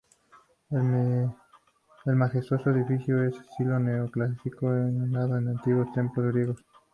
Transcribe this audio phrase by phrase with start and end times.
[0.71, 1.31] El
[2.15, 6.65] majestuoso edificio es de estilo neoclásico, emulando los antiguos templos griegos.